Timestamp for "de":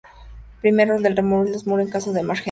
2.11-2.21